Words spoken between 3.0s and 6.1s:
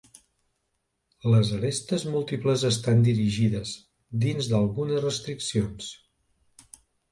dirigides, dins d'algunes restriccions.